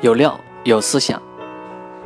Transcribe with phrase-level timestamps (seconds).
[0.00, 1.20] 有料，有思想，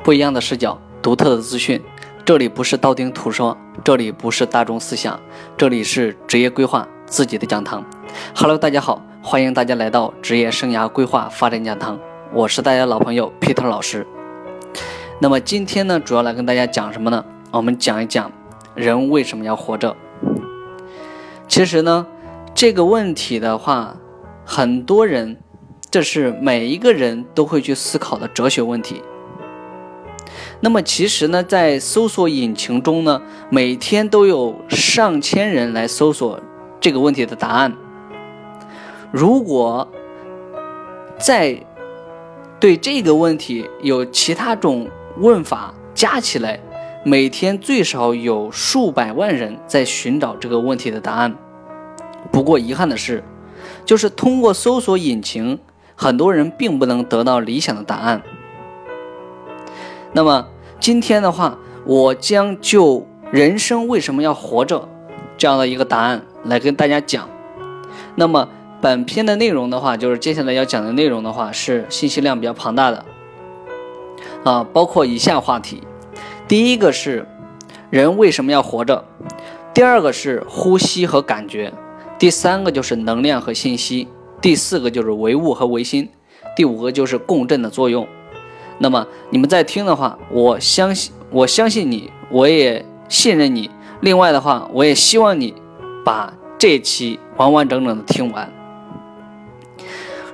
[0.03, 1.79] 不一样的视角，独特的资讯。
[2.25, 5.21] 这里不是道听途说，这里不是大众思想，
[5.59, 7.85] 这里是职业规划自己的讲堂。
[8.35, 12.01] Hello，大家好，欢迎大家来到职业生涯规划发展讲堂，
[12.33, 14.07] 我是大家老朋友 Peter 老师。
[15.21, 17.23] 那么今天呢，主要来跟大家讲什么呢？
[17.51, 18.33] 我们讲一讲
[18.75, 19.95] 人为什么要活着。
[21.47, 22.07] 其实呢，
[22.55, 23.97] 这个问题的话，
[24.47, 25.42] 很多人。
[25.93, 29.03] 这是每一个人都会去思考的哲学问题。
[30.61, 36.41] 那么，其实呢，在搜索引擎中呢，每天都有上千人来搜索
[36.81, 37.75] 这个问题的答案。
[39.11, 39.87] 如果
[41.19, 41.63] 在
[42.59, 46.59] 对这个问题有其他种问法加起来，
[47.05, 51.37] 每天最少有数百万人在寻找这个问题的答案。
[52.31, 53.23] 不过，遗憾的是，
[53.85, 55.59] 就是通过搜索引擎。
[55.95, 58.23] 很多人并不能得到理想的答案。
[60.13, 60.47] 那么
[60.79, 64.89] 今天的话，我将就人生为什么要活着
[65.39, 67.29] 这样的一个答案来跟大家讲。
[68.15, 68.49] 那么
[68.81, 73.05] 本篇的内容的话，就是接下来要讲的内容的话，是信息量比较庞大的
[74.45, 75.83] 啊，包括以下话题：
[76.47, 77.27] 第一个是
[77.91, 79.05] 人为什么要活着；
[79.73, 81.73] 第二个是呼吸和感觉；
[82.19, 84.09] 第三个就是能量和信息。
[84.43, 86.09] 第四个就是唯物和唯心，
[86.57, 88.07] 第五个就是共振的作用。
[88.79, 93.71] 那么你们在听的话，我相信我相信你，我也信任你。
[94.01, 95.55] 另外的话，我也希望你
[96.05, 98.53] 把这期完完整整的听完。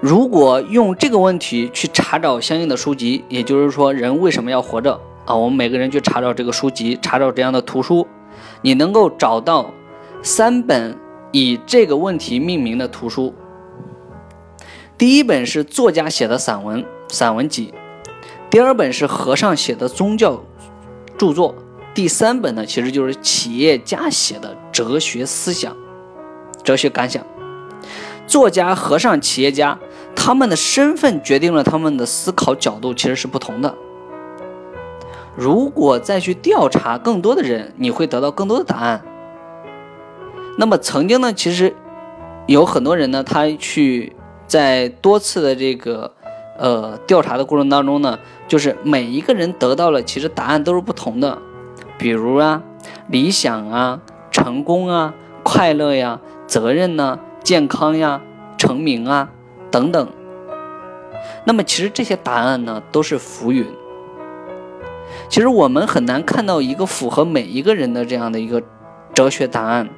[0.00, 5.37] 如果用这个问题去查找相应的书籍，也就是说人为什么要活着啊？
[5.37, 8.06] 我们每个人去查找这个书籍，查找这样的图书，
[8.62, 9.70] 你能够找到
[10.22, 10.97] 三本
[11.33, 13.34] 以这个问题命名的图书。
[14.98, 17.72] 第一本是作家写的散文散文集，
[18.50, 20.42] 第二本是和尚写的宗教
[21.16, 21.54] 著作，
[21.94, 25.76] 第三本呢其实就是企业家写的哲学思想、
[26.64, 27.25] 哲学感想。
[28.26, 29.78] 作家、和尚、企业家，
[30.16, 33.72] 他们的身份决定了他们的思考角度其实是不同的。
[35.37, 39.00] 如果再去调查更多的人，你会得到更多的答案。
[40.56, 41.76] 那么曾经呢，其实
[42.48, 44.12] 有很多人呢，他去。
[44.48, 46.14] 在多次的这个
[46.59, 51.38] 呃调查的过程当中呢，就是每一个人得到了其实答案都是不同的，
[51.98, 52.62] 比如啊
[53.08, 54.00] 理想啊
[54.31, 58.22] 成功啊快乐呀责任呢健康呀
[58.56, 59.31] 成名啊
[59.70, 60.08] 等等。
[61.44, 63.66] 那么其实这些答案呢都是浮云。
[65.28, 68.62] 其实我们很难看到一个符合每一个人的这样的一个
[69.12, 69.91] 哲学答案。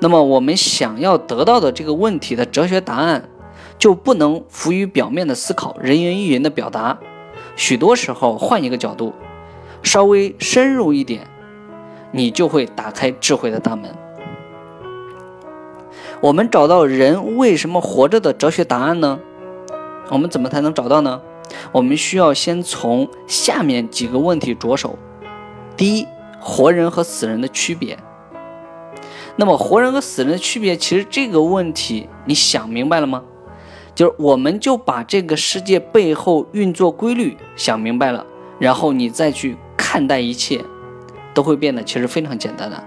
[0.00, 3.28] 那么我们想要得到的这个问题的哲学答案。
[3.82, 6.96] 就不能浮于表面的思考，人云亦云的表达。
[7.56, 9.12] 许多时候，换一个角度，
[9.82, 11.26] 稍微深入一点，
[12.12, 13.92] 你就会打开智慧的大门。
[16.20, 19.18] 我们找到人为什么活着的哲学答案呢？
[20.10, 21.20] 我们怎么才能找到呢？
[21.72, 24.96] 我们需要先从下面几个问题着手。
[25.76, 26.06] 第一，
[26.38, 27.98] 活人和死人的区别。
[29.34, 33.24] 那么，活人和死人的区别，其实这个问题你想明白了吗？
[33.94, 38.24] 就是我们就把这个世界背后运作规律想明白了，
[38.58, 40.64] 然后你再去看待一切，
[41.34, 42.82] 都会变得其实非常简单的。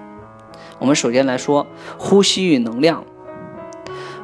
[0.80, 1.66] 我们首先来说
[1.98, 3.06] 呼吸与能量，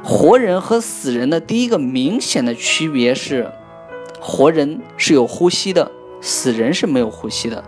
[0.04, 3.52] 活人和死人的第一个明显的区别是，
[4.20, 7.64] 活人是有呼吸的，死人是没有呼吸的。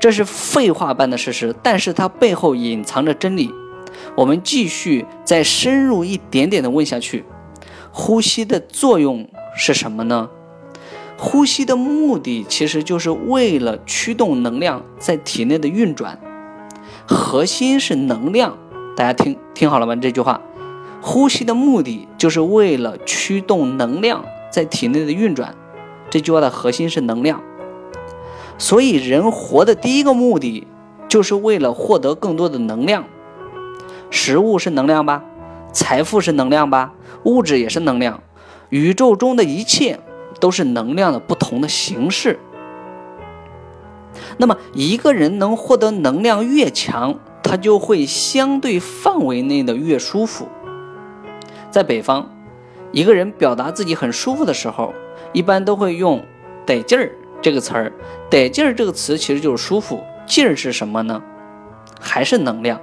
[0.00, 3.52] 这是废话般的事实，但是它背后隐藏着真理。
[4.16, 7.24] 我们继续再深入一点点的问下去。
[8.00, 10.30] 呼吸的作用是什么呢？
[11.16, 16.16] 呼吸的目的其实就是为了驱动能量在体内的运转，
[17.08, 18.56] 核心是能量。
[18.96, 19.96] 大家听听好了吗？
[19.96, 20.40] 这句话，
[21.02, 25.52] 呼吸的目的就是为了驱动能量在体内的运转。
[26.08, 27.42] 这句话的核心是能量。
[28.58, 30.68] 所以人活的第一个目的
[31.08, 33.04] 就是为了获得更多的能量。
[34.08, 35.24] 食物是能量吧？
[35.72, 36.92] 财富是能量吧？
[37.24, 38.22] 物质也是能量，
[38.70, 40.00] 宇宙中的一切
[40.40, 42.38] 都是能量的不同的形式。
[44.36, 50.48] 那么，一个人能获得能量越强，他就会相对范围内的越舒服。
[51.70, 52.30] 在北方，
[52.92, 54.94] 一个人表达自己很舒服的时候，
[55.32, 56.24] 一般都会用
[56.64, 57.12] “得劲儿”
[57.42, 57.92] 这个词儿。
[58.30, 61.22] 得劲儿这个词其实就是舒服，劲儿是什么呢？
[62.00, 62.80] 还是能量。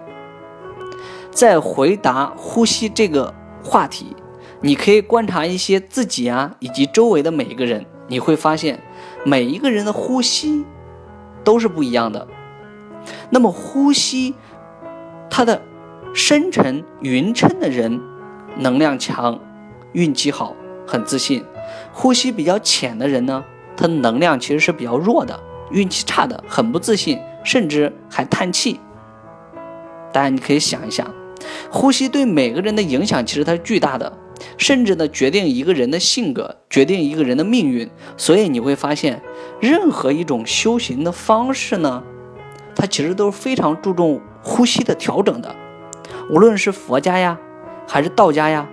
[1.31, 3.33] 在回答呼吸这个
[3.63, 4.15] 话题。
[4.65, 8.81] 你可以观察一些自己啊，以及周围的每一个人，你会发现
[9.23, 10.65] 每一个人的呼吸
[11.43, 12.27] 都是不一样的。
[13.29, 14.33] 那么呼吸，
[15.29, 15.61] 它的
[16.15, 18.01] 深沉匀称的人，
[18.57, 19.39] 能量强，
[19.91, 20.55] 运气好，
[20.87, 21.43] 很自信；
[21.93, 23.45] 呼吸比较浅的人呢，
[23.77, 25.39] 他能量其实是比较弱的，
[25.69, 28.79] 运气差的，很不自信，甚至还叹气。
[30.11, 31.07] 大家你可以想一想，
[31.69, 34.11] 呼吸对每个人的影响其实它是巨大的，
[34.57, 37.89] 甚至呢决定一个人的性格，决定一个人的命运。
[38.17, 39.21] 所以你会发现，
[39.59, 42.03] 任何一种修行的方式呢。
[42.77, 45.55] 它其实都是非常注重呼吸的调整的，
[46.29, 47.39] 无论是佛家呀，
[47.87, 48.67] 还是道家呀，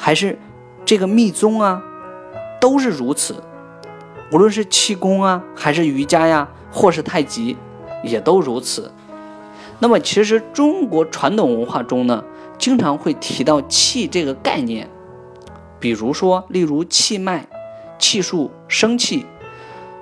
[0.00, 0.36] 还是
[0.84, 1.80] 这个密宗啊，
[2.60, 3.40] 都是如此。
[4.32, 7.56] 无论是气功啊，还是瑜伽呀，或是太极，
[8.02, 8.90] 也都如此。
[9.78, 12.24] 那么，其实中国传统文化中呢，
[12.58, 14.88] 经常会提到气这个概念，
[15.78, 17.46] 比如说，例如气脉、
[17.98, 19.26] 气数、生气。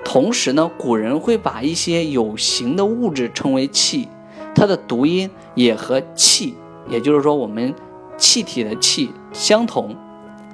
[0.04, 4.08] 同时呢，古人会把一些有形的物质称为气，
[4.54, 6.54] 它的读音也和气，
[6.88, 7.74] 也就是说我们
[8.18, 9.96] 气体的气相同，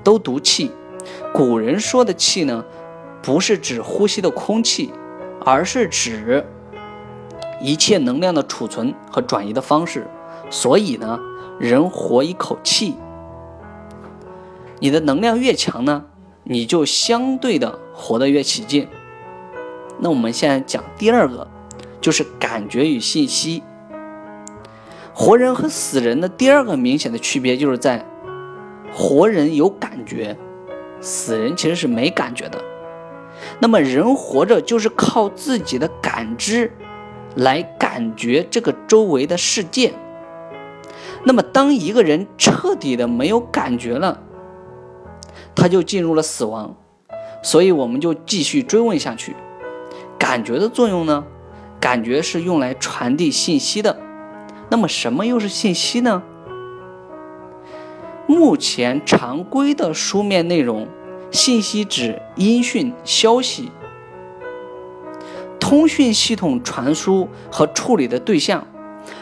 [0.04, 0.70] 都读气。
[1.34, 2.64] 古人说的气呢，
[3.22, 4.92] 不是指呼吸的空气，
[5.44, 6.46] 而是指
[7.60, 10.06] 一切能量的储存和转移的方式。
[10.48, 11.18] 所以呢，
[11.58, 12.94] 人活一口气，
[14.80, 16.06] 你的能量越强呢，
[16.44, 18.88] 你就相对的活得越起劲。
[19.98, 21.46] 那我们现在讲第二个，
[22.00, 23.62] 就是感觉与信息。
[25.12, 28.06] 活人和死人的第二个明显的区别，就是在
[28.90, 30.38] 活人有感觉，
[31.02, 32.58] 死人其实是没感觉的。
[33.58, 36.72] 那么人活着就是靠自己的感知
[37.34, 39.92] 来感觉这个周围的世界。
[41.24, 44.22] 那么当一个人彻底的没有感觉了，
[45.60, 46.74] 他就进入了死亡。
[47.42, 49.36] 所以我们就继续追问下去。
[50.18, 51.22] 感觉的作用呢？
[51.78, 53.98] 感觉是用来传递信息的。
[54.70, 56.22] 那么什么又是信息呢？
[58.26, 60.88] 目前常规的书面内容，
[61.30, 63.70] 信息指音讯、消息、
[65.58, 68.66] 通讯系统传输和处理的对象，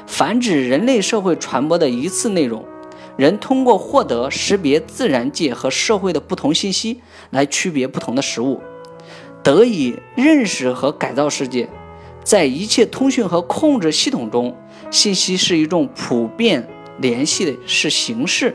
[0.06, 2.64] 泛指人类社会传播的一次内容。
[3.19, 7.00] 人通过获得、识别自然界和社会的不同信息，
[7.31, 8.61] 来区别不同的事物。
[9.43, 11.69] 得以认识和改造世界，
[12.23, 14.56] 在一切通讯和控制系统中，
[14.93, 16.69] 信息是一种普遍
[16.99, 18.55] 联系的是形式。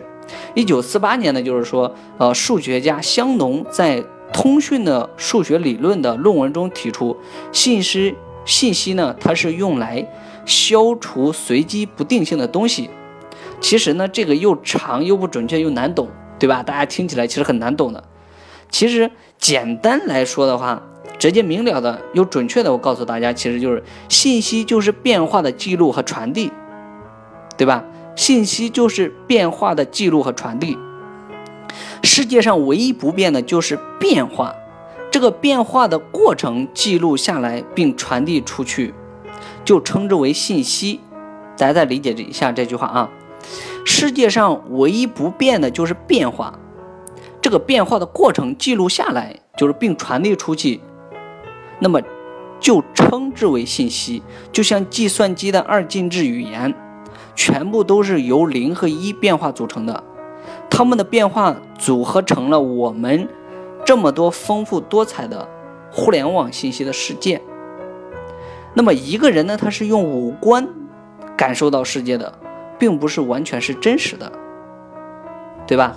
[0.54, 4.02] 一九四八年呢，就是说，呃，数学家香农在
[4.32, 7.18] 通讯的数学理论的论文中提出，
[7.52, 10.10] 信息信息呢，它是用来
[10.46, 12.90] 消除随机不定性的东西。
[13.64, 16.62] 其实呢，这个又长又不准确又难懂，对吧？
[16.62, 18.04] 大家听起来其实很难懂的。
[18.70, 20.84] 其实简单来说的话，
[21.18, 26.52] 直接明了的又准确的，我告诉大家，其实就是信息就是变化的记录和传递，
[27.58, 27.86] 对吧？
[28.18, 30.78] 信息就是变化的记录和传递。
[32.04, 34.54] 世界上唯一不变的就是变化，
[35.10, 38.94] 这个变化的过程记录下来并传递出去，
[39.64, 41.00] 就称之为信息。
[41.58, 43.10] 大家再理解一下这句话啊，
[43.86, 46.58] 世界上唯一不变的就是变化。
[47.42, 50.80] 这个变化的过程记录下来，就是并传递出去，
[51.80, 52.02] 那么
[52.60, 54.24] 就称之为信息。
[54.52, 56.74] 就像计算机的二进制语言，
[57.36, 60.02] 全部都是由零和一变化组成的，
[60.70, 63.28] 它们的变化组合成了我们
[63.86, 65.46] 这么多丰富多彩的
[65.92, 67.42] 互联网信息的世界。
[68.74, 70.66] 那么一个人呢，他是用五官
[71.36, 72.34] 感受到世界的，
[72.84, 74.30] 并不是完全是真实的，
[75.66, 75.96] 对吧？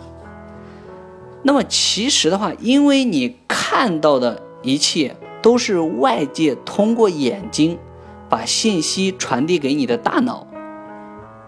[1.43, 7.77] 那么其实的话，因为你看到的一切都是外界通过眼睛
[8.29, 10.47] 把信息传递给你的大脑，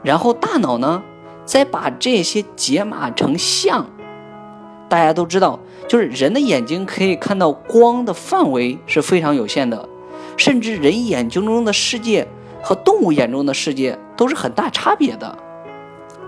[0.02, 1.04] 然后大脑呢
[1.44, 3.86] 再把这些解码成像。
[4.88, 9.88] 大家都知道，就是人的眼睛可以看到光的范围是非常有限的，
[10.36, 12.26] 甚至人眼睛中的世界
[12.60, 15.38] 和动物眼中的世界都是很大差别的。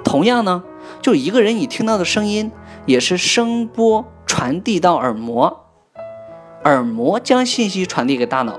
[0.02, 0.62] 同样呢，
[1.02, 2.50] 就一个人你听到的声音。
[2.86, 5.64] 也是声波传递到耳膜，
[6.64, 8.54] 耳膜将信息传递给大脑，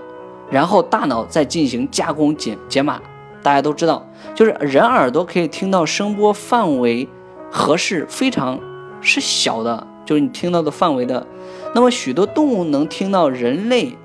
[0.50, 3.02] 然后大脑再进行加工解解码。
[3.42, 7.10] 大家都知道，就是人耳朵可以听到声波范围
[7.52, 8.60] 合适非常
[9.02, 11.26] 是小的，就是你听到的范围的。
[11.74, 13.98] 那么许多动物能听到人类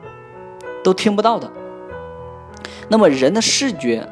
[0.83, 1.53] 都听不到的。
[2.89, 4.09] 那么人的视觉、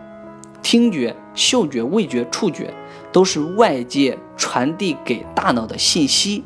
[0.64, 2.74] 听觉、嗅觉、味觉、触觉。
[3.12, 6.42] 都是外界传递给大脑的信息，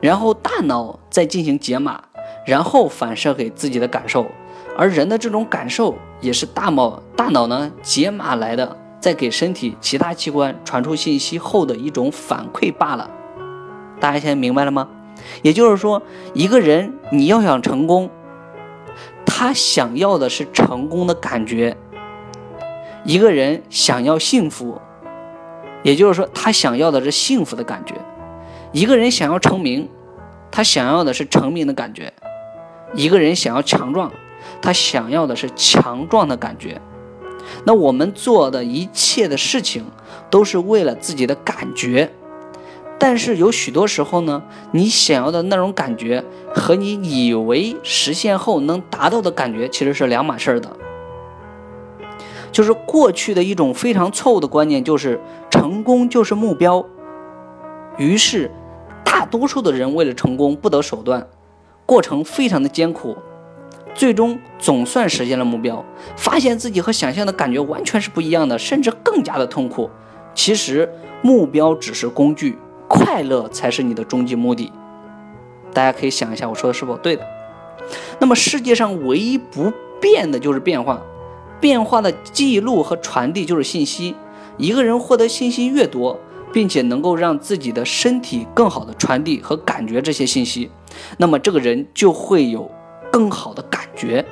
[0.00, 2.02] 然后大脑再进行解码，
[2.44, 4.26] 然后反射给自己的感受。
[4.76, 13.08] 而人的这种感受也是大脑大脑呢解码来的，在给身体其他器官传出信息后的一种反馈罢了。
[14.00, 14.88] 大家现在明白了吗？
[15.42, 16.02] 也就是说，
[16.34, 18.10] 一个人你要想成功，
[19.24, 21.76] 他想要的是成功的感觉；
[23.04, 24.80] 一个人想要幸福，
[25.82, 27.94] 也就是说他想要的是幸福的感觉；
[28.72, 29.88] 一个人想要成名，
[30.50, 32.12] 他想要的是成名的感觉；
[32.94, 34.12] 一个人想要强壮。
[34.60, 36.80] 他想要的是强壮的感觉，
[37.64, 39.84] 那我们做的一切的事情
[40.30, 42.10] 都是为了自己的感觉，
[42.98, 44.42] 但是有许多时候呢，
[44.72, 50.76] 你想要的那种感觉和你以为实现后能达到的感觉其实是两码事儿的。
[52.52, 55.18] 就是过去的一种非常错误的观念，就是
[55.50, 56.84] 成功就是目标，
[57.96, 58.50] 于是
[59.04, 61.26] 大多数的人为了成功不择手段，
[61.86, 63.16] 过程非常的艰苦。
[63.94, 65.84] 最终总算实现了目标，
[66.16, 69.90] 发现自己和想象的感觉完全是不一样的，甚至更加的痛苦。
[70.34, 70.90] 其实
[71.20, 72.56] 目标只是工具，
[72.88, 74.72] 快乐才是你的终极目的。
[75.74, 77.26] 大家可以想一下，我说的是否对的？
[78.18, 81.02] 那么世界上唯一不变的就是变化，
[81.62, 84.14] 变化的记录和传递就是信息。
[84.58, 86.18] 一个人获得信息越多，
[86.52, 90.70] 并且能够让自己的身体更好的传递和感觉这些信息，
[91.16, 92.70] 那么这个人就会有。
[93.12, 94.24] 更好的感觉。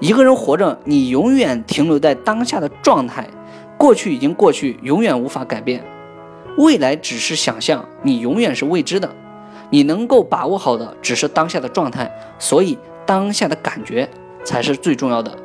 [0.00, 3.28] 一个人活着，你永远停留在当下的状态，
[3.76, 5.84] 过去已经过去，永远无法改变。
[6.56, 9.14] 未来只是想象，你永远是未知的。
[9.68, 14.08] 你能够把握好的只是当下的状态，所以当下的感觉
[14.44, 15.36] 才是最重要的。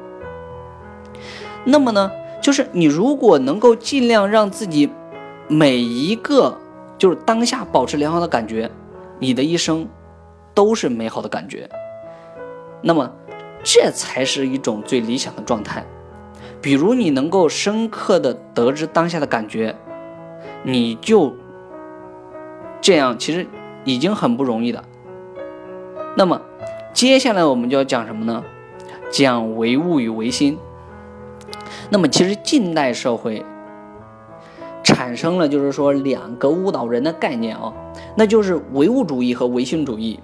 [1.65, 2.11] 那么呢，
[2.41, 4.89] 就是你如果能够尽量让自己
[5.47, 6.57] 每一个
[6.97, 8.69] 就是当下保持良好的感觉，
[9.19, 9.87] 你的一生
[10.53, 11.69] 都是美好的感觉。
[12.81, 13.11] 那么，
[13.63, 15.85] 这才是一种最理想的状态。
[16.61, 19.75] 比如，你能够深刻的得知当下的感觉，
[20.63, 21.33] 你就
[22.81, 23.45] 这样，其实
[23.83, 24.83] 已经很不容易的。
[26.15, 26.41] 那么，
[26.93, 28.43] 接下来我们就要讲什么呢？
[29.11, 30.57] 讲唯物与唯心。
[31.89, 33.43] 那么，其实近代社会
[34.83, 37.73] 产生了，就是说两个误导人的概念啊，
[38.15, 40.19] 那就是唯物主义和唯心主义。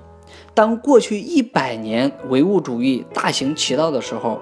[0.53, 4.39] 当过去一百年唯物主义大行其道的时候，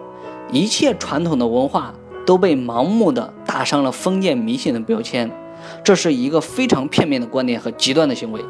[0.51, 1.93] 一切传统的文化
[2.25, 5.31] 都被盲目的打上了封建迷信的标签，
[5.83, 8.43] 这是一个非常片面的观点和极端的行为。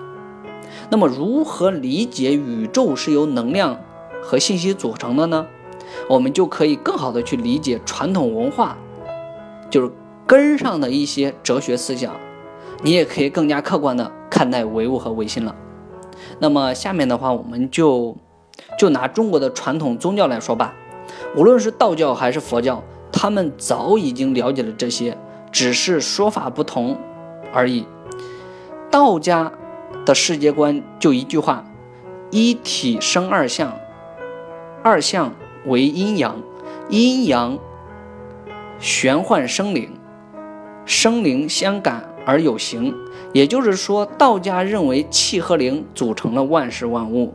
[0.90, 3.80] 那么，如何理解宇宙是由能量
[4.22, 5.46] 和信息组成的呢？
[6.10, 8.78] 我们就可以更好的去理解传统文化，
[9.70, 9.92] 就是
[10.26, 12.14] 根上的一些哲学思想，
[12.82, 15.56] 你也可以更加客观的看待唯物和唯心了。
[16.40, 18.16] 那么下面的话，我们就
[18.78, 20.74] 就拿中国的传统宗教来说吧，
[21.36, 25.18] 无论是道教还是佛教，他们早已经了解了这些，
[25.52, 26.98] 只是说法不同
[27.54, 27.86] 而已。
[28.90, 29.52] 道家
[30.06, 31.66] 的世界观就一句话：
[32.30, 33.74] 一体生二相，
[34.84, 35.34] 二相
[35.66, 36.42] 为阴阳，
[36.90, 37.58] 阴阳
[38.80, 39.92] 玄幻生灵，
[40.86, 42.94] 生灵相感而有形。
[43.34, 47.34] 也就是说，道家认为气和灵组成了万事万物。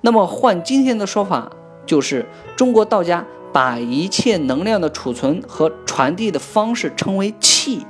[0.00, 1.50] 那么换今天的说法，
[1.84, 7.86] 就是中国道家把一切能量的储存和传递的方式称为气，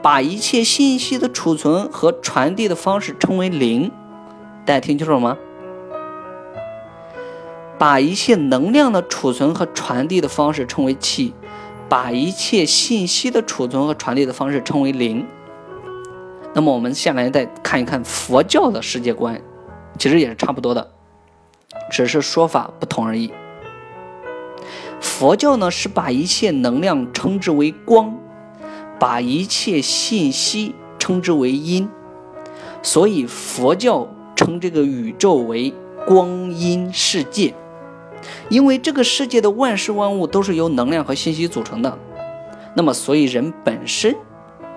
[0.00, 3.90] 把一切信息的储存和传递的方式称为灵。
[4.64, 5.36] 大家听清楚了吗？
[7.82, 11.34] 把一切能量的储存和传递的方式称为气，
[11.88, 15.26] 把一切信息的储存和传递的方式称为灵。
[16.54, 19.42] 那么我们下来再看一看佛教的世界观，
[19.98, 20.92] 其实也是差不多的，
[21.90, 23.32] 只是说法不同而已。
[25.00, 28.16] 佛教呢是把一切能量称之为光，
[29.00, 31.88] 把一切信息称之为阴，
[32.80, 35.74] 所以佛教称这个宇宙为
[36.06, 37.52] 光阴世界，
[38.52, 41.98] 因为这个世界的万事万物都是由能量和信息组成的。
[42.76, 44.14] 那么所以人本身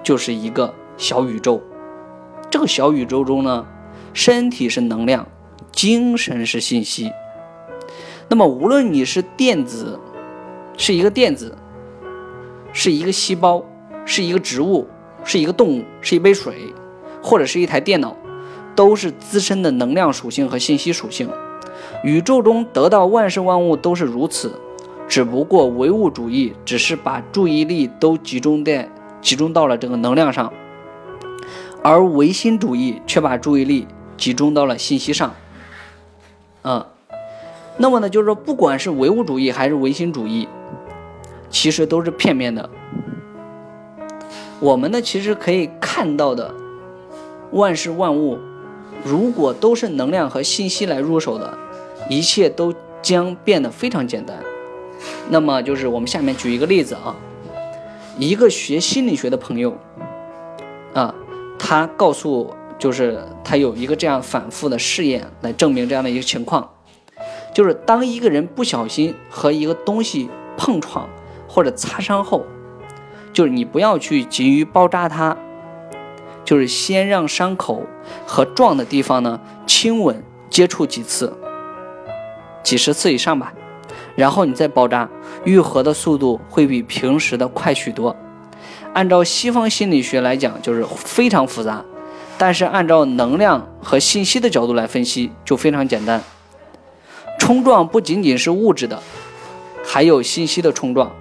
[0.01, 0.73] 就是一个。
[0.97, 1.61] 小宇宙，
[2.49, 3.65] 这个小宇宙中呢，
[4.13, 5.27] 身体是能量，
[5.73, 7.11] 精神是信息。
[8.29, 9.99] 那么，无论你是电子，
[10.77, 11.53] 是一个电子，
[12.71, 13.61] 是一个细胞，
[14.05, 14.87] 是一个植物，
[15.25, 16.73] 是一个动物，是一杯水，
[17.21, 18.15] 或者是一台电脑，
[18.73, 21.29] 都是自身的能量属性和信息属性。
[22.03, 24.59] 宇宙中得到万事万物都是如此，
[25.07, 28.89] 只不过唯物主义只是把注意力都集中在。
[29.21, 30.53] 集中到了这个能量上，
[31.81, 33.87] 而唯心主义却把注意力
[34.17, 35.33] 集中到了信息上。
[36.61, 36.85] 嗯，
[37.77, 40.47] 那么呢，就是说，不管是唯物主义还是唯心主义，
[41.49, 42.69] 其实都是片面的。
[44.59, 46.53] 我们呢，其实可以看到的，
[47.49, 48.37] 万事万物，
[49.03, 51.57] 如果都是能量和信息来入手的，
[52.09, 54.37] 一切都将变得非常简单。
[55.29, 57.15] 那么，就是我们下面举一个例子啊，
[58.17, 59.77] 一个学心理学的朋友，
[60.93, 61.13] 啊，
[61.57, 66.69] 他告诉，就是他有一个这样反复的试验来证明这样的一个情况，
[67.53, 71.09] 就是当一个人不小心和一个东西碰撞
[71.47, 72.45] 或者擦伤后。
[73.33, 75.35] 就是你不要去急于包扎它，
[76.45, 77.83] 就是先让伤口
[78.25, 81.33] 和撞的地方呢亲吻接触几次，
[82.65, 83.53] 几十次以上吧，
[84.15, 85.07] 然后你再包扎，
[85.43, 88.15] 愈合的速度会比平时的快许多。
[88.93, 91.85] 按照西方心理学来讲，就是非常复杂，
[92.39, 96.23] 但是按照能量和信息的角度来分析，就非常简单。
[97.37, 98.99] 冲撞不仅仅是物质的，
[99.85, 101.11] 还有信息的冲撞。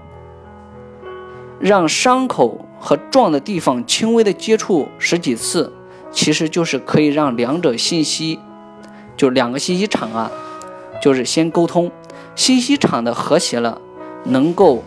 [1.60, 5.72] 让伤口和撞的地方轻微的接触十几次，
[6.10, 8.38] 其实就是可以让两者信息，
[9.16, 10.30] 就两个信息场啊，
[11.00, 11.90] 就是先沟通，
[12.34, 13.80] 信息场的和谐了，
[14.24, 14.82] 能够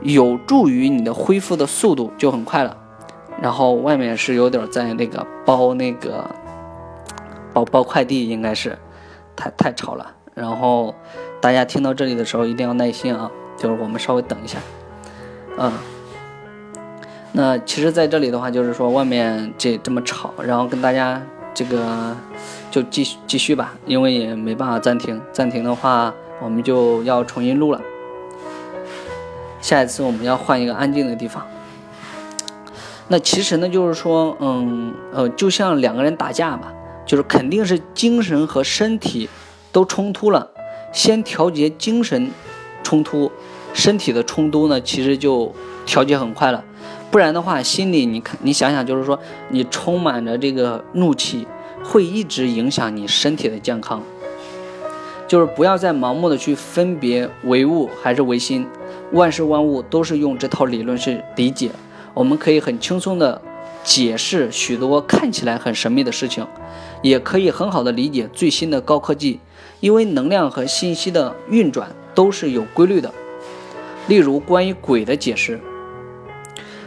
[0.00, 2.76] 有助于你的恢复的速度就很快了。
[3.40, 6.24] 然后外面是有点在那个包那个
[7.52, 8.78] 包包快递，应该是
[9.34, 10.14] 太太吵了。
[10.34, 10.94] 然后
[11.40, 14.58] 大家听到这里的时候一定要耐心啊，就是我们稍微等一下，
[15.58, 15.72] 嗯。
[17.34, 21.18] 那其实，在这里的话，就是说外面这这么吵，然后跟大家
[21.54, 22.14] 这个
[22.72, 27.78] 就继续继续吧，因为也没办法暂停，暂停的话，我们就要重新录了。
[29.60, 31.46] 下一次我们要换一个安静的地方。
[33.08, 36.72] 那其实呢，就是说，嗯呃，就像两个人打架吧，
[37.04, 39.28] 就是肯定是精神和身体
[39.70, 40.48] 都冲突了，
[40.92, 42.30] 先调节精神
[42.82, 43.30] 冲突，
[43.74, 46.64] 身体的冲突呢，其实就调节很快了。
[47.10, 49.18] 不然的话，心里你看，你想想，就是说，
[49.50, 51.46] 你充满着这个怒气，
[51.92, 54.02] 会一直影响你身体的健康。
[55.28, 58.66] 就是不要再盲目的去分别唯物还是唯心，
[59.12, 61.70] 万事万物都是用这套理论去理解。
[62.14, 63.42] 我们可以很轻松的
[63.84, 66.46] 解释许多看起来很神秘的事情，
[67.02, 69.40] 也可以很好的理解最新的高科技，
[69.80, 73.12] 因为能量和信息的运转都是有规律的。
[74.08, 75.60] 例如关于鬼的解释。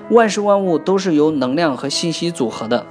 [0.10, 2.86] 万事万物都是由能量和信息组合的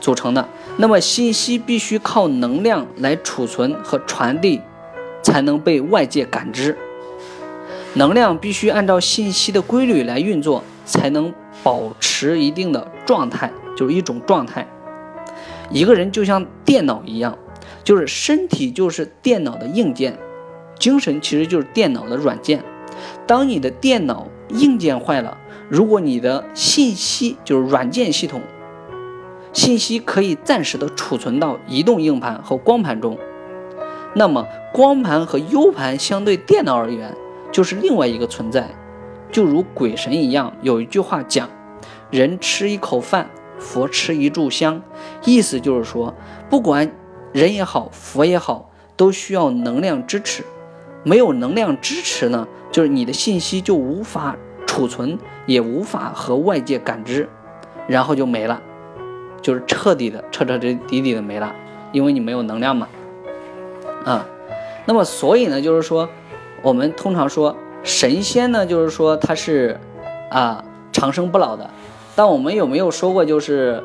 [0.00, 4.60] 组成的，那么信息必须靠能量来储存和传递，
[5.22, 6.76] 才能被外界感知。
[7.94, 11.32] 能量必须按照信息的规律来运作，才能
[11.62, 14.66] 保持一定的状态，就是一种状态。
[15.70, 17.38] 一个人就像电脑一样，
[17.84, 20.18] 就是身体就是电脑的硬件，
[20.78, 22.64] 精神其实就是电脑的软件。
[23.26, 28.40] 当你的电脑硬件坏了，如果你的信息就是软件系统
[29.54, 33.16] 信息可以暂时的储存到移动硬盘和光盘中，
[34.14, 37.16] 那么光盘和 U 盘相对电脑而言
[37.52, 38.68] 就是另外一个存在，
[39.30, 40.52] 就如鬼神一样。
[40.60, 41.48] 有一句话讲
[42.10, 44.82] ：“人吃一口饭，佛吃一炷香。”
[45.24, 46.12] 意思就是说，
[46.50, 46.90] 不管
[47.32, 50.42] 人也好，佛也好，都需要能量支持。
[51.04, 54.36] 没有能量支持呢，就是你的信息就无法。
[54.66, 57.28] 储存也无法和外界感知，
[57.86, 58.60] 然后就没了，
[59.44, 61.54] 就是彻底的、彻彻底底的没了，
[61.92, 62.88] 因为你没有能量嘛。
[64.06, 64.26] 啊，
[64.86, 66.08] 那么所以呢，就是说，
[66.62, 69.78] 我们通常说神仙呢，就是说他是
[70.30, 71.68] 啊长生不老的，
[72.16, 73.84] 但我们有没有说过就是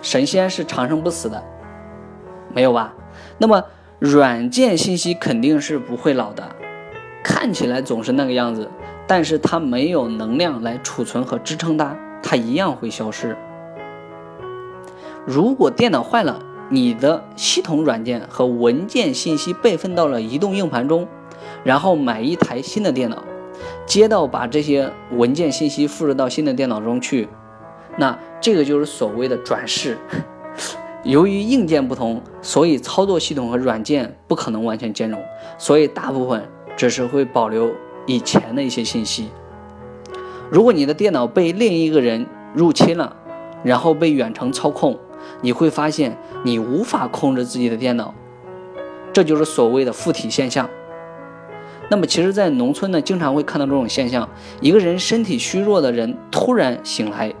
[0.00, 1.42] 神仙是长生不死的？
[2.54, 2.94] 没有吧？
[3.36, 3.62] 那么
[3.98, 6.42] 软件信息肯定是不会老的，
[7.22, 8.70] 看起来总是那个样子。
[9.06, 13.36] 但是它没有能量来储存和支撑它，它一样会消失。
[15.26, 21.06] 如果电脑坏了，你的系统软件和文件信息备份到了移动硬盘中，
[21.64, 23.22] 然后买一台新的电脑，
[23.86, 27.28] 接到把这些文件信息复制到新的电脑中去，
[27.96, 29.98] 那这个就是所谓的转世。
[31.04, 35.18] 由于硬件不同，所以操作系统和软件不可能完全兼容，
[35.58, 37.70] 所以大部分只是会保留。
[38.06, 39.28] 以前的一些信息，
[40.50, 43.14] 如果你的电脑被另一个人入侵了，
[43.62, 44.98] 然后被远程操控，
[45.40, 48.14] 你会发现你无法控制自己的电脑，
[49.12, 50.68] 这就是所谓的附体现象。
[51.88, 54.28] 那么其实，在农村呢，经常会看到这种现象：
[54.60, 57.34] 一个人身体虚弱的人突然醒来，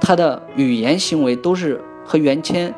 [0.00, 2.74] 他的语言行为都是和原先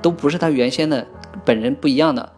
[0.00, 1.06] 都不是他原先的
[1.44, 2.32] 本人不一样的，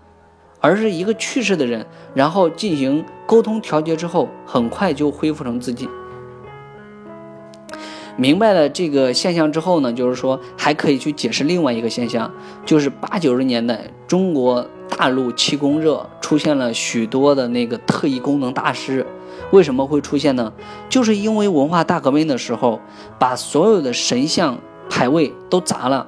[0.60, 5.88] 而是一个去世的人，然后进行沟通调节之后，很快就恢复成自己。
[8.16, 12.30] 明白了这个现象之后呢，就是说还可以去解释另外一个现象，
[12.64, 19.04] 就是八九十年代中国大陆气功热出现了许多的那个特异功能大师，
[19.50, 20.52] 为什么会出现呢？
[20.88, 22.78] 就是因为文化大革命的时候，
[23.18, 26.06] 把所有的神像牌位都砸了，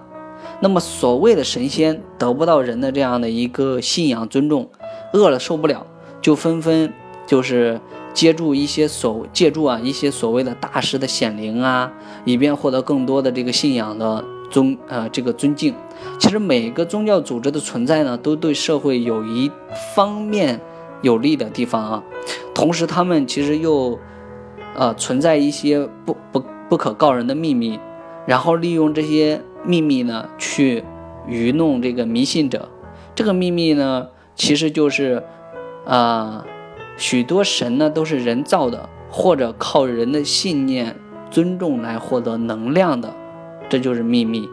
[0.60, 4.70] 那么所谓的神仙得不到人的这样的一个信仰尊重，
[5.12, 5.84] 饿了受不了，
[6.22, 6.92] 就纷纷
[7.26, 7.80] 就是。
[8.16, 11.92] 借助一些所借助啊一些所谓的大师的显灵啊，
[12.24, 15.74] 以便获得更多的这个信仰的尊呃这个尊敬。
[16.18, 19.50] 其实每个宗教组织的存在呢，都对社会有一
[19.94, 20.58] 方面
[21.02, 22.02] 有利的地方啊。
[22.54, 23.98] 同时，他们其实又
[24.74, 27.78] 呃存在一些不不不可告人的秘密，
[28.24, 30.82] 然后利用这些秘密呢去
[31.28, 32.70] 愚弄这个迷信者。
[33.14, 35.22] 这个秘密呢，其实就是
[35.84, 36.46] 啊。
[36.96, 40.96] 许多神呢都是人造的，或者靠人的信念、
[41.30, 43.14] 尊重来获得能量的，
[43.68, 44.48] 这就是秘密。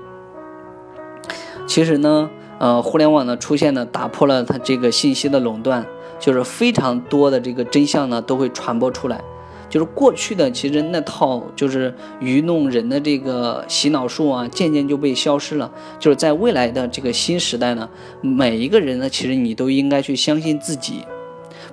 [1.66, 2.30] 其实呢，
[2.60, 5.86] 呃，互联网的出现呢，打破了它这个信息的垄断，
[6.20, 9.24] 就是非常多的这个真相呢都会传播出来。
[9.70, 15.72] 就是过去的其实那套就是愚弄人的这个洗脑术啊，渐渐就被消失了。
[15.98, 17.90] 就是在未来的这个新时代呢，
[18.22, 21.04] 每一个人呢，其实你都应该去相信自己。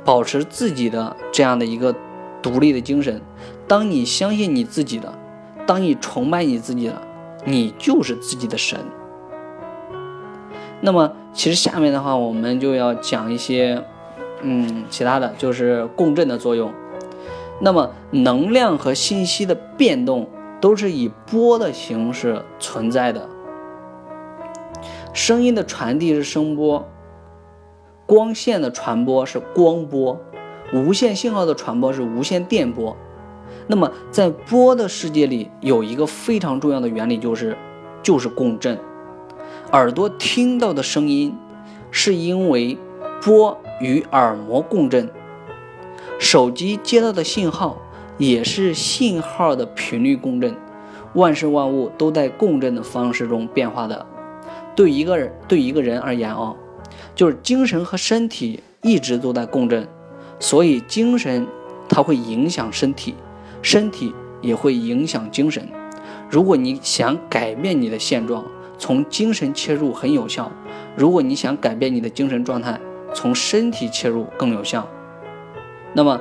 [0.05, 1.95] 保持自己的这样的一个
[2.43, 3.21] 独立的精神。
[3.69, 5.13] 当你相信你自己的，
[5.67, 7.01] 当你崇拜你自己了，
[7.45, 8.79] 你就是自己的神。
[10.81, 13.85] 那么，其实下面的话，我们就要讲一些，
[14.43, 16.73] 嗯，其他的就是共振的作用。
[17.61, 20.27] 那么，能量和信息的变动
[20.61, 23.29] 都是以波的形式存在的。
[25.13, 26.89] 声音的传递是声波。
[28.11, 30.19] 光线的传播是光波，
[30.75, 32.97] 无线信号的传播是无线电波。
[33.69, 37.57] 那么在波的世界里，有一个非常重要的原理，就是
[38.03, 38.77] 就是共振。
[39.71, 41.33] 耳朵听到的声音，
[41.93, 42.77] 是因为
[43.23, 45.07] 波与耳膜共振；
[46.19, 47.77] 手机接到的信号，
[48.19, 50.53] 也是信号的频率共振。
[51.15, 54.05] 万事万物都在共振的方式中变化的。
[54.75, 56.57] 对一个人，对一个人而言啊。
[57.21, 59.87] 就是精神和身体一直都在共振，
[60.39, 61.47] 所以精神
[61.87, 63.15] 它会影响身体，
[63.61, 65.69] 身体也会影响精神。
[66.31, 68.43] 如果你想改变你的现状，
[68.79, 70.51] 从精神切入很有效；
[70.97, 72.81] 如果你想改变你的精神状态，
[73.13, 74.89] 从身体切入更有效。
[75.93, 76.19] 那么，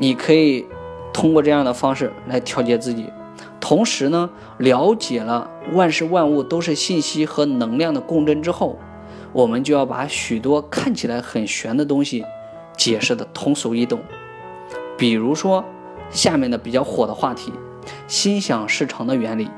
[0.00, 0.66] 你可以
[1.12, 3.06] 通过这样的方式来调节自己，
[3.60, 8.76] 同时呢，了解了万事万物都是信息和能量的共振之后。
[9.32, 12.24] 我们就要把许多看起来很玄的东西
[12.76, 14.00] 解释的通俗易懂，
[14.98, 15.64] 比如说
[16.10, 17.52] 下面的比较火的话题——
[18.08, 19.48] 心想事成的原理。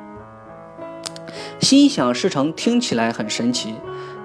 [1.59, 3.75] 心想事成听起来很神奇，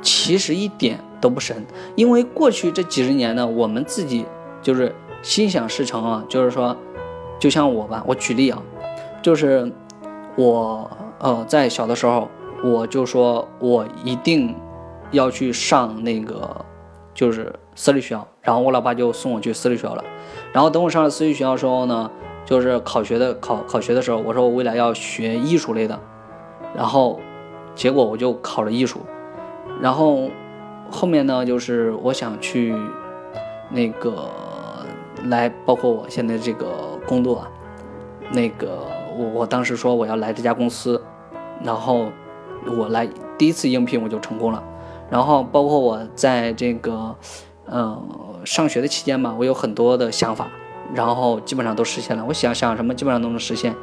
[0.02, 1.66] 其实一点都不神。
[1.96, 4.26] 因为过去这几十年呢，我们自己
[4.62, 6.76] 就是心想事成啊，就是说，
[7.40, 8.62] 就像我吧，我举例啊，
[9.22, 9.72] 就是
[10.36, 12.28] 我呃在小的时候，
[12.64, 14.54] 我就说我一定。
[15.12, 16.66] 要去上那个
[17.14, 20.04] 就是私立学校，然后我老爸就送我去私立学校了。
[20.52, 22.10] 然后等我上了私立学校的时候呢，
[22.46, 26.00] 就是考学的考考学的时候，我说我未来要学艺术类的。
[26.76, 27.20] 然后
[27.74, 29.02] 结果我就考了艺术。
[29.82, 30.30] 然后
[30.90, 32.76] 后面呢，就是我想去
[33.70, 34.30] 那个
[35.26, 36.66] 来，包括我现在这个
[37.08, 37.48] 工作，啊，
[38.32, 38.80] 那个
[39.16, 41.02] 我我当时说我要来这家公司，
[41.64, 42.08] 然后
[42.78, 44.64] 我来第一次应聘我就成功了。
[45.10, 47.16] 然后包括我在这个，
[47.72, 48.02] 嗯，
[48.44, 50.50] 上学的期间吧，我有很多的想法，
[50.94, 52.26] 然后基本上都实现了。
[52.28, 53.76] 我想想什么，基本上都能实现。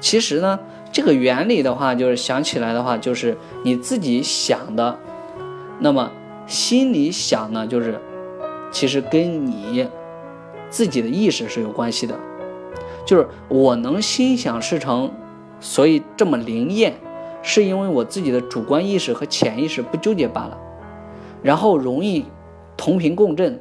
[0.00, 0.58] 其实呢，
[0.92, 4.98] 这个原理的话，就是想起来的话，就是你自己想的，
[5.80, 6.10] 那么
[6.46, 8.00] 心里想呢，就是
[8.70, 9.86] 其实跟你
[10.70, 12.18] 自己的意识是有关系的。
[13.04, 15.10] 就是我能心想事成，
[15.58, 16.94] 所以这么灵验。
[17.42, 20.58] 是因为我自己的主观意识和潜意识不纠结罢了，
[21.42, 22.24] 然后容易
[22.76, 23.60] 同频共振，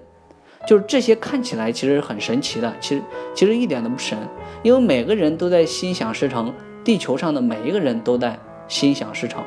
[0.67, 3.01] 就是这些看起来其实很神奇的，其实
[3.33, 4.17] 其实一点都不神，
[4.63, 8.37] 因为每个人都在心想事成，地球上的每一个人都在
[8.67, 9.41] 心想事成，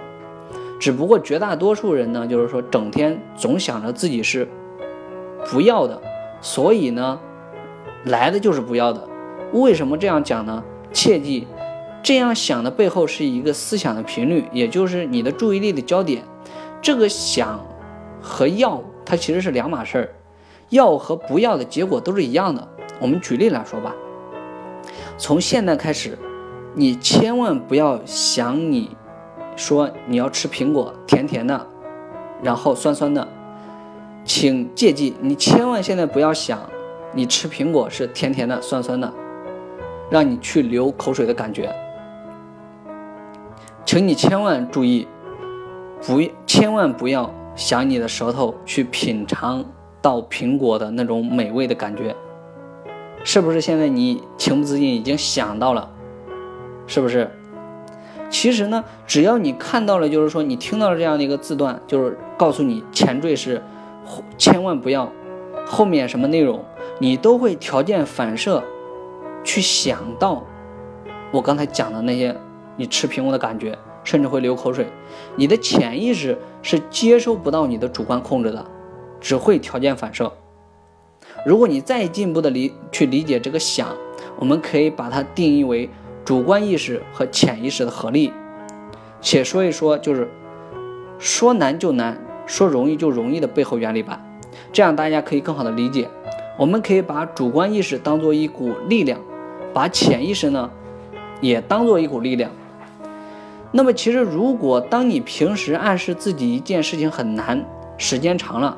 [0.81, 4.49] 只不过绝大多数人呢，就是说整天总想着自己是
[5.51, 6.01] 不要的，
[6.41, 7.21] 所以呢，
[8.05, 9.09] 来的就是不要的。
[9.53, 10.65] 为什么这样讲呢？
[10.93, 11.47] 切记，
[12.03, 16.25] 这样想的背后是一个思想的频率，也就是你的注意力的焦点。
[16.81, 17.65] 这个想
[18.21, 20.09] 和要，它其实是两码事儿。
[20.71, 22.67] 要和不要的结果都是一样的。
[22.99, 23.95] 我们举例来说吧，
[25.17, 26.19] 从现在开始，
[26.75, 28.97] 你千万不要想你
[29.55, 31.67] 说你要吃苹果，甜甜的，
[32.43, 33.29] 然后酸酸的。
[34.25, 36.59] 请切记，你千万现在不要想
[37.13, 39.13] 你吃苹果是甜甜的、酸酸的，
[40.11, 41.73] 让你去流口水的感觉。
[43.85, 45.07] 请你千万注意，
[46.07, 49.65] 不，千万不要想你的舌头去品尝
[50.01, 52.15] 到苹果的那种美味的感觉。
[53.25, 55.89] 是不是现在你情不自禁已经想到了？
[56.87, 57.31] 是不是？
[58.31, 63.63] 其实呢，只要你看到了，就是说你听到了这样的一个字段，就是告诉你前缀是，
[64.39, 65.13] 千万不要
[65.67, 66.65] 后面什么内容，
[66.99, 68.63] 你都会条件反射
[69.45, 70.43] 去想到
[71.31, 72.35] 我刚才讲的那些，
[72.77, 74.87] 你吃苹果的感觉，甚至会流口水。
[75.37, 78.65] 你的潜意识是接收不到你的主观控制的，
[79.21, 80.33] 只会条件反射。
[81.45, 83.89] 如果你再进一步的理去理解这个想，
[84.39, 85.89] 我们可以把它定义为
[86.25, 88.33] 主观意识和潜意识的合力，
[89.21, 90.29] 且说一说就是
[91.19, 94.21] 说难就难，说容易就容易的背后原理吧，
[94.73, 96.09] 这样大家可以更好的理解。
[96.59, 99.21] 我们可以把主观意识当做一股力量，
[99.73, 100.71] 把潜意识呢
[101.41, 102.51] 也当做一股力量。
[103.75, 107.65] 那么其实如果当你平时暗示自己一件事情很难，
[107.97, 108.77] 时间长了，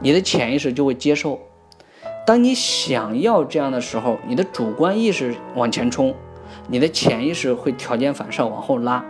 [0.00, 1.38] 你的潜意识就会接受。
[2.26, 6.14] 当你想要这样的时候，你的主观意识往前冲，
[6.68, 9.04] 你的潜意识会条件反射往后拉，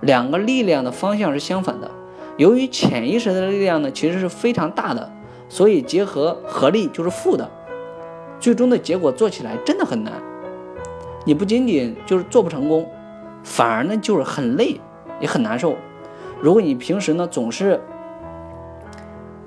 [0.00, 1.90] 两个力量的方向是相反的。
[2.38, 5.12] 由于潜意识的力量呢，其实是非常大的，
[5.48, 7.50] 所以结合合力就是负的，
[8.40, 10.14] 最终的结果做起来真的很难。
[11.26, 12.88] 你不仅仅就是做不成功，
[13.42, 14.80] 反而呢就是很累，
[15.20, 15.76] 也很难受。
[16.40, 17.80] 如果你平时呢总是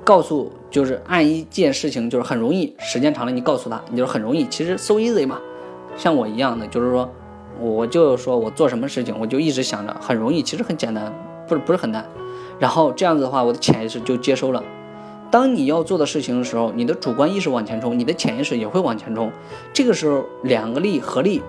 [0.04, 0.52] 告诉。
[0.72, 4.46] 就是按一件事情，就是很容易，时间长了，你告诉他，你就是很容易。
[4.46, 5.38] 其实 so easy 嘛，
[5.98, 7.10] 像我一样的，就是说，
[7.60, 11.14] 我就说我做什么事情，我就一直想着很容易，其实很简单，
[11.46, 12.06] 不是不是很难。
[12.58, 14.64] 然后这样子的话，我的潜意识就接收了。
[15.30, 19.30] 当你要做的事情的时候，你的主观意识往前冲，你的潜意识也会往前冲。
[19.74, 21.42] 这个时候两个力合力，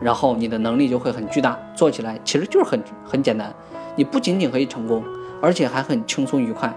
[0.00, 3.54] 然后你的能力就会很巨大，做起来其实就是很很简单。
[3.94, 5.02] 你不仅仅可以成功，
[5.40, 6.72] 而且还很轻松愉快。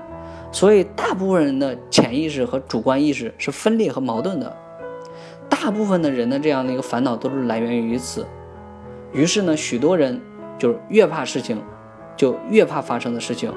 [0.52, 4.56] 所以，大部分人的潜意识和主观意识是分裂和矛盾的。
[5.48, 8.26] 大部分的人的这样的一个烦恼都是来源于此。
[9.12, 10.20] 于是呢，许多人
[10.58, 11.62] 就是越怕事情，
[12.16, 13.54] 就越怕发生的事情，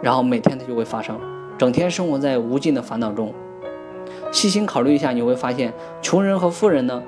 [0.00, 1.18] 然后每天它就会发生，
[1.58, 3.34] 整天生活在无尽的烦恼中。
[4.30, 7.02] 细心考虑一下，你会发现，穷人和富人呢，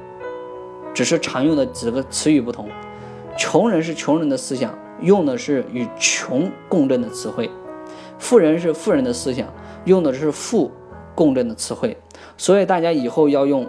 [0.95, 2.69] 只是常用的几个词语不同。
[3.37, 7.51] 穷人是穷人的思想，用的是与穷共振的词汇。
[8.17, 9.47] 富人是富人的思想，
[9.85, 10.71] 用的是富
[11.15, 11.97] 共振的词汇，
[12.37, 13.67] 所以大家以后要用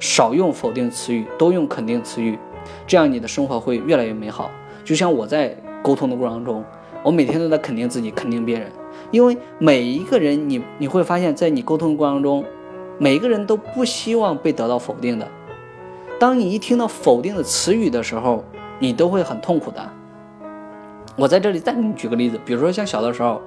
[0.00, 2.36] 少用否定词语，多用肯定词语，
[2.86, 4.50] 这样你的生活会越来越美好。
[4.84, 6.64] 就像我在沟通的过程中，
[7.04, 8.70] 我每天都在肯定自己，肯定别人，
[9.12, 12.44] 因为每一个人，你你会发现在你沟通过程中，
[12.98, 15.28] 每一个人都不希望被得到否定的。
[16.18, 18.44] 当你一听到否定的词语的时候，
[18.78, 19.80] 你都会很痛苦的。
[21.16, 23.40] 我在这里再给你举个例子，比如说像小的时候。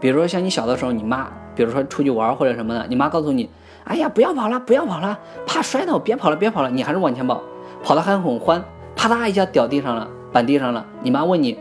[0.00, 3.50] 比如说像你小的时候，你妈，比如说出去玩或者什么的，你妈告诉你，
[3.84, 7.42] 哎呀，不要跑了，不要跑了，怕摔倒，别跑了，别跑了，你还是往前跑，
[7.82, 8.64] 跑得还很欢，
[8.96, 10.86] 啪嗒一下掉地上了，板地上了。
[11.02, 11.58] 你妈问你，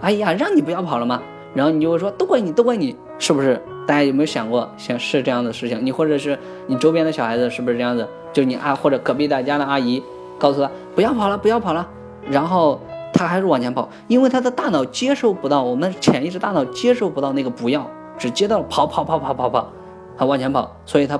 [0.00, 1.20] 哎呀，让你不要跑了吗？
[1.52, 3.60] 然后你就会说，都怪你，都怪你，是不是？
[3.86, 5.78] 大家有没有想过，像是这样的事情？
[5.82, 8.06] 你或者是你周边的小孩子是不是这样子？
[8.32, 10.02] 就你啊，或者隔壁大家的阿姨
[10.38, 11.88] 告诉他，不要跑了，不要跑了，
[12.28, 12.80] 然后。
[13.12, 19.72] 他还是往前跑，因为他的大脑接受不到，我们潜意识大脑接受不到那个不要，只接到跑跑跑跑跑跑，
[20.18, 21.18] 他往前跑，所以他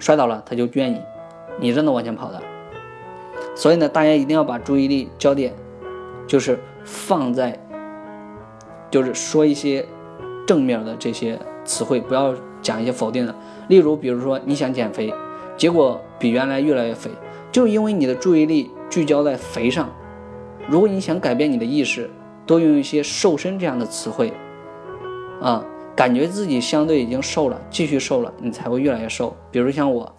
[0.00, 1.00] 摔倒了，他就怨你，
[1.60, 2.42] 你真的往前跑的。
[3.54, 5.54] 所以呢，大家一定要把注意力焦点，
[6.26, 7.56] 就是放在，
[8.90, 9.86] 就是说一些
[10.48, 13.34] 正面的这些词汇，不要讲一些否定的。
[13.68, 15.12] 例如，比如说你想减肥，
[15.56, 17.10] 结果比原来越来越肥，
[17.52, 19.88] 就因为你的注意力聚焦在肥上。
[20.68, 22.08] 如果你想改变你的意识，
[22.46, 24.32] 多用一些瘦身这样的词汇，
[25.40, 29.36] 啊，感觉自己相对已经瘦了，继续瘦了，你才会越来越瘦。
[29.50, 30.12] 比如像我，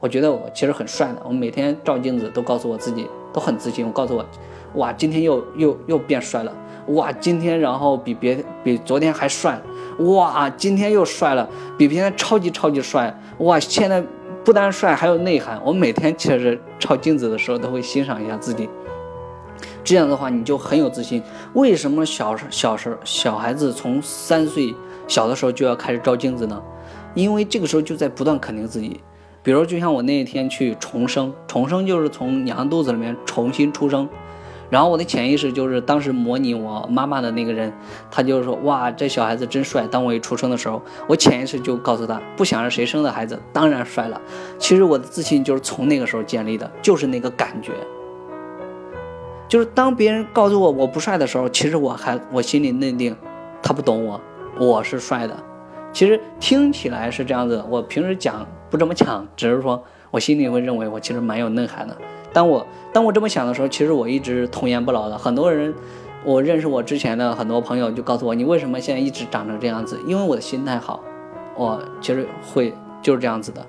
[0.00, 3.86] 我觉得我其实很帅的，我每天照镜子都告诉我自己都很自信。
[3.86, 4.24] 我告诉我，
[4.74, 6.52] 哇，今天又又又变帅了，
[6.88, 9.60] 哇，今天然后比别比昨天还帅，
[9.98, 14.02] 哇，今天又帅了，比别人超级超级帅，哇，现在
[14.44, 15.60] 不单帅，还有内涵。
[15.64, 18.68] 我每天其实照镜子的时候都会欣赏一下自己，
[19.82, 21.22] 这样的话你就很有自信。
[21.54, 24.74] 为什么小小时小孩子从三岁
[25.06, 26.60] 小的时候就要开始照镜子呢？
[27.14, 29.00] 因为这个时候就在不断肯定自己。
[29.42, 34.08] 比如就像我那一天去重生，重生就是从娘肚子里面重新出生。
[34.70, 37.72] 然后我的潜意识就是当时模拟我妈妈的那个人，
[38.10, 39.86] 他就是说哇，这小孩子真帅。
[39.86, 44.20] 当我一出生的时候，我潜意识就告诉他，不想让谁生的孩子当然帅了。
[44.58, 47.72] 其实我的自信就是从那个时候建立的，就是那个感觉。
[49.46, 53.14] 就是当别人告诉我我不帅的时候，其实我还我心里认定，
[53.62, 54.20] 他不懂我，
[54.58, 55.36] 我是帅的。
[55.92, 61.96] 其实听起来是这样子，我平时讲不这么讲，只是说我心里会认为我其实蛮有内涵的。
[62.32, 65.18] 当我当我这么想的时候，其实我一直童颜不老的。
[65.18, 65.74] 很多人，
[66.24, 70.00] 我认识我之前的很多朋友就告诉我，你为什么现在一直长成这样子？
[70.06, 71.02] 因为我的心态好，
[71.56, 73.66] 我其实会就是这样子的。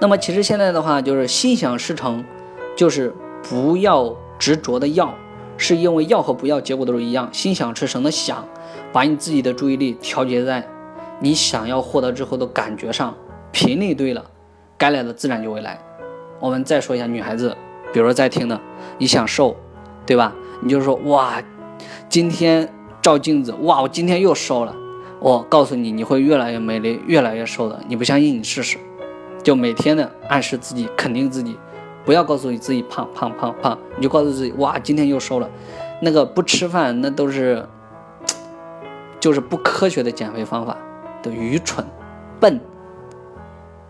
[0.00, 2.24] 那么其实现在的话，就是心想事成，
[2.76, 3.14] 就是
[3.48, 5.14] 不要执着的要，
[5.56, 7.28] 是因为要和不要结果都是一样。
[7.32, 8.44] 心想事成的想，
[8.92, 10.66] 把你自己的注意力调节在
[11.20, 13.14] 你想要获得之后的感觉上，
[13.52, 14.24] 频率对了，
[14.76, 15.78] 该来的自然就会来。
[16.40, 17.56] 我们再说一下女孩子，
[17.92, 18.60] 比如说在听的，
[18.98, 19.56] 你想瘦，
[20.06, 20.32] 对吧？
[20.60, 21.42] 你就说哇，
[22.08, 22.68] 今天
[23.00, 24.74] 照镜子，哇，我今天又瘦了。
[25.20, 27.80] 我告诉你，你会越来越美丽，越来越瘦的。
[27.88, 28.78] 你不相信，你试试。
[29.42, 31.56] 就每天的暗示自己，肯定自己，
[32.04, 35.48] 不要告诉你自己胖胖胖胖，你就告诉自己哇，今天又瘦了。
[36.02, 37.66] 那个不吃饭，那都是
[39.18, 40.76] 就是不科学的减肥方法，
[41.22, 41.84] 都愚蠢、
[42.38, 42.60] 笨。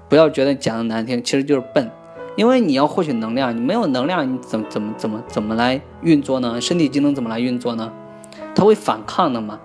[0.08, 1.90] 不要觉得讲的难听，其实就是笨。
[2.38, 6.60] 因为你要获取能量，你没有能量，你怎么怎么怎么怎么来运作呢？
[6.60, 7.90] 身体机能怎么来运作呢？
[8.54, 9.58] 它会反抗的嘛？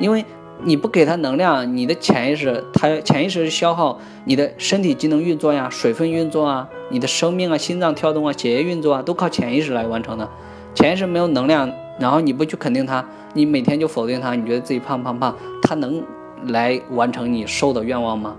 [0.00, 0.24] 因为
[0.64, 10.28] 你不给它能量，你的潜意识，它潜意识是消耗你的身体机能运作呀，水分运作啊，你的生命啊，心脏跳动啊，血液运作啊，都靠潜意识来完成的。
[10.74, 11.70] 潜意识没有能量，
[12.00, 16.02] 然后你不去肯定它，你每天就否定它，你觉得自己胖胖胖，它能
[16.48, 18.34] 来完成你瘦的愿望吗？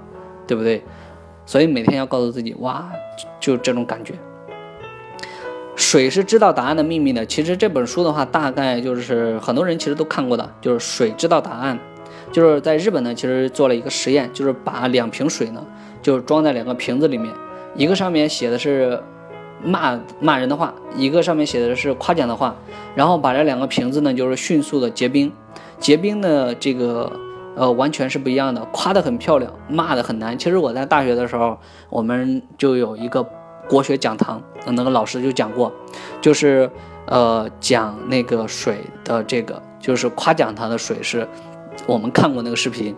[0.45, 0.83] 对不对？
[1.45, 2.91] 所以每天要告诉自己，哇，
[3.41, 4.13] 就这种感觉。
[5.75, 7.25] 水是知道答案的秘密的。
[7.25, 11.77] 其实这本书的话，大概就是很多人其实都看过的，就是水知道答案。
[12.31, 15.65] 就是在日本呢，其实做了一个实验，就是把两瓶水呢，
[16.01, 17.33] 就是装在两个瓶子里面，
[17.75, 19.01] 一个上面写的是
[19.63, 22.55] 骂骂人的话，一个上面写的是夸奖的话，
[22.95, 25.31] 然后把这两个瓶子呢，就是迅速的结冰，
[25.79, 27.11] 结冰的这个。
[27.55, 28.63] 呃，完全是不一样的。
[28.71, 30.37] 夸的很漂亮，骂的很难。
[30.37, 31.57] 其实我在大学的时候，
[31.89, 33.25] 我们就有一个
[33.67, 35.71] 国学讲堂，那个老师就讲过，
[36.21, 36.69] 就是
[37.05, 41.27] 呃讲那个水的这个，就是夸奖它的水是，
[41.85, 42.95] 我们看过那个视频，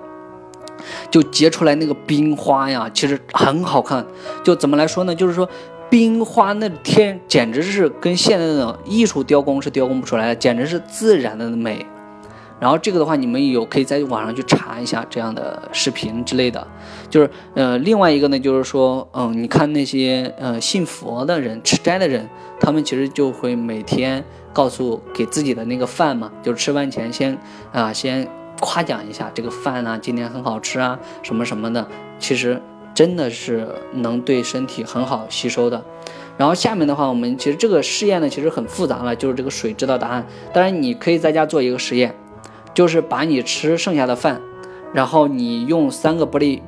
[1.10, 4.06] 就结出来那个冰花呀，其实很好看。
[4.44, 5.16] 就怎么来说呢？
[5.16, 5.50] 就是说
[5.90, 11.86] 冰花那天简直是跟现在的艺术雕工是雕工不出来的，简直是自然的美。
[12.60, 16.66] 然后这个的话，你们有可以在网上去查一下这样的视频之类的。
[17.10, 27.38] 就是呃，另外一个呢，就是说，嗯，你看那些呃信佛的人、吃斋的人，他们其实就会每天告诉给自己的那个饭嘛，就是吃饭前先
[27.74, 28.26] 啊先
[28.62, 31.86] 夸奖一下这个饭啊，今天很好吃啊，什么什么的。
[32.18, 32.62] 其实
[32.94, 35.84] 真的是能对身体很好吸收的。
[36.38, 40.26] 然后下面的话，我们其实这个试验呢，其实很复杂了，就是这个水知道答案。
[40.54, 42.16] 当然，你可以在家做一个实验。
[42.74, 44.42] 就是把你吃剩下的饭，
[44.94, 46.60] 然后你用三个玻璃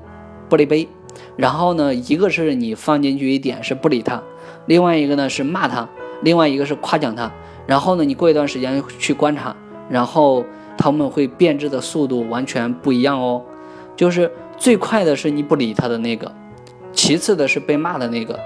[0.49, 0.87] 玻璃杯，
[1.35, 4.21] 然后呢，一个是你放进去一点是不理他，
[4.65, 5.89] 另外一个呢是骂他，
[6.21, 7.31] 另外一个是夸奖他。
[7.65, 9.55] 然后呢，你过一段时间去观察，
[9.89, 10.45] 然后
[10.77, 13.41] 他们会变质的速度完全不一样哦。
[13.95, 16.31] 就是最快的是你不理他的那个，
[16.93, 18.39] 其次的是被骂的那个，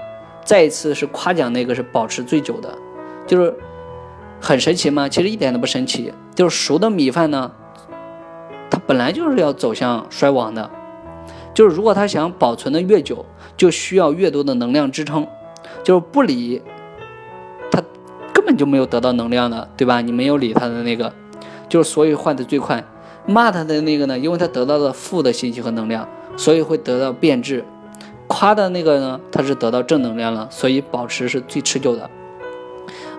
[0.44, 2.74] 再一次是夸奖那个是保持最久的，
[3.26, 3.54] 就是。
[4.42, 5.06] 很神奇吗？
[5.06, 6.10] 其实一点都不神奇。
[6.40, 7.52] 就是熟的米饭呢，
[8.70, 10.70] 它本来就是要走向衰亡的。
[11.52, 13.26] 就是如果它想保存的越久，
[13.58, 15.26] 就需要越多的能量支撑。
[15.84, 16.62] 就是不理
[17.70, 17.82] 它，
[18.32, 20.00] 根本就没有得到能量的，对吧？
[20.00, 21.12] 你没有理它的那个，
[21.68, 22.82] 就是所以坏的最快。
[23.26, 26.08] 骂它的那个呢，因为它得到了负的信息和能量，
[26.38, 27.62] 所以会得到变质。
[28.28, 32.08] 夸的那个呢，它是得到正能量了，所以保持是最持久的。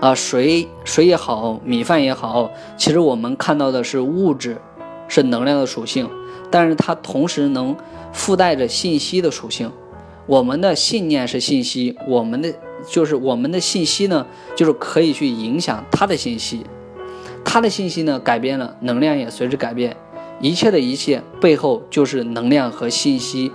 [0.02, 4.58] 啊，水水也好，米饭也好，其实我们看到的是物质，
[5.08, 6.10] 是能量的属性，
[6.50, 7.76] 但是它同时能
[8.12, 9.72] 附带着信息的属性。
[10.26, 12.52] 我们的信念是信息，我们的
[12.88, 14.26] 就是我们的信息呢，
[14.56, 16.66] 就是可以去影响它的信息，
[17.46, 19.96] 它的信息呢改变了，能量也随之改变。
[20.40, 23.52] 一切的一切背后就是能量和信息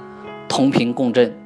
[0.49, 1.37] 同频共振。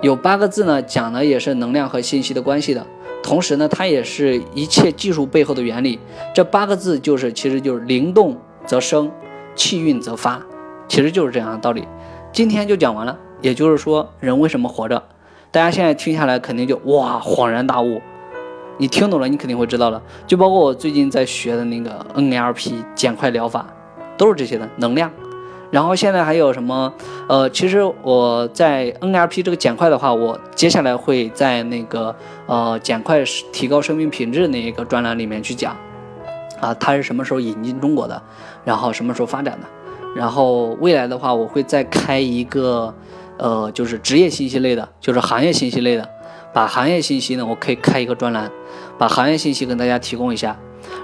[0.00, 2.84] 有八个字呢，讲的也是能量和信息的关系的，
[3.22, 5.98] 同时呢，它也是一切技术背后的原理。
[6.34, 9.10] 这八个字就是，其实就是灵动则生，
[9.54, 10.40] 气运则发，
[10.86, 11.86] 其实就是这样的道理。
[12.32, 15.02] 今天就讲完了，也就是说，人为什么活着？
[15.50, 18.00] 大家现在听下来肯定就哇恍然大悟。
[18.76, 20.00] 你听懂了，你肯定会知道了。
[20.26, 23.66] 就包括我最近在学的那个 NLP 减快疗法，
[24.16, 25.10] 都是这些的能量。
[25.70, 26.92] 然后现在还有什么？
[27.28, 32.14] 呃，其实我在 NLP 这个减快的话，我接下来会在那个
[32.46, 35.76] 呃减快提高生命品质那一个专栏里面去讲，
[36.58, 38.22] 啊，它是什么时候引进中国的，
[38.64, 39.66] 然后什么时候发展的，
[40.16, 42.94] 然后未来的话，我会再开一个，
[43.36, 46.08] 呃，就是职业信息类的，就是行业信息类的，
[46.54, 48.50] 把行业信息呢，我可以开一个专栏，
[48.96, 50.56] 把行业信息跟大家提供一下，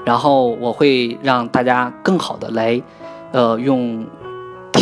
[0.07, 2.81] 然后我会让大家更好的来，
[3.33, 4.07] 呃，用。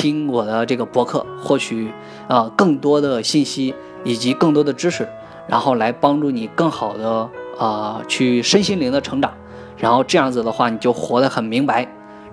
[0.02, 1.92] 听我的这个博客，获取
[2.26, 3.72] 呃更多的信息
[4.02, 5.08] 以及更多的知识，
[5.46, 9.32] 然后来帮助你更好的啊去身心灵的成长，
[9.76, 11.86] 然后这样子的话你就活得很明白。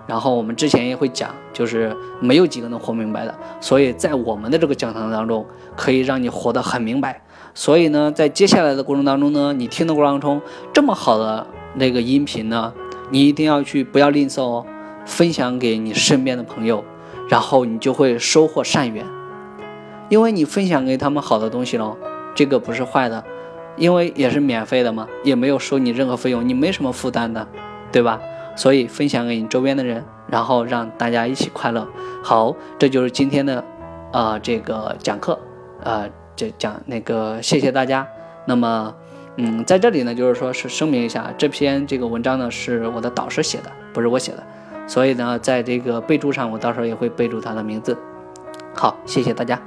[0.08, 5.46] 然后我们之前也会讲，就是没有几个能活明白的，所以在我们的这个讲堂当中，
[5.76, 7.22] 可以让你活得很明白。
[7.54, 10.42] 所以呢，在接下来的过程当中呢，你听的过程当中，
[10.74, 11.46] 这么好的
[11.76, 12.74] 那个音频呢，
[13.12, 14.66] 你一定要去不要吝啬哦，
[15.06, 16.84] 分享给你身边的朋友。
[17.30, 19.06] 然后你就会收获善缘，
[20.10, 21.96] 因为你分享给他们好的东西喽，
[22.36, 23.24] 这个不是坏的，
[23.78, 27.48] 因为也是免费的嘛，也没有收你任何费用，你没什么负担的，
[27.92, 28.20] 对吧？
[28.56, 31.88] 所以分享给你周边的人，然后让大家一起快乐。
[32.22, 33.64] 好，这就是今天的，
[34.12, 35.40] 呃，这个讲课，
[35.82, 38.06] 呃，这讲那个谢谢大家。
[38.46, 38.94] 那么，
[39.38, 44.44] 嗯，在这里呢，就是说是声明一下，这篇这个文章呢是我的导师写的，不是我写的。
[44.90, 47.96] 所以呢，在这个备注上，我到时候也会备注他的名字。
[48.74, 49.62] 好，谢谢大家。